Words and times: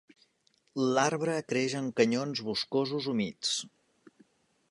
L'arbre 0.95 1.35
creix 1.51 1.75
en 1.81 1.91
canyons 2.01 2.41
boscosos 2.49 3.09
humits. 3.13 3.51